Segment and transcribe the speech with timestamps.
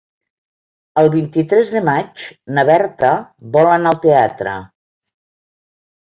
[0.99, 2.23] El vint-i-tres de maig
[2.57, 3.11] na Berta
[3.57, 4.55] vol anar al teatre.